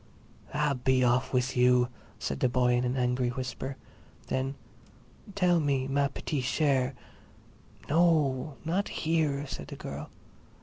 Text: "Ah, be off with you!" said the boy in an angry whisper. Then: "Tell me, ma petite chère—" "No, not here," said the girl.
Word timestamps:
"Ah, 0.51 0.73
be 0.83 1.03
off 1.03 1.31
with 1.31 1.55
you!" 1.55 1.87
said 2.17 2.39
the 2.39 2.49
boy 2.49 2.73
in 2.73 2.85
an 2.85 2.95
angry 2.97 3.29
whisper. 3.29 3.77
Then: 4.29 4.55
"Tell 5.35 5.59
me, 5.59 5.87
ma 5.87 6.07
petite 6.07 6.43
chère—" 6.45 6.95
"No, 7.87 8.55
not 8.65 8.87
here," 9.05 9.45
said 9.45 9.67
the 9.67 9.75
girl. 9.75 10.09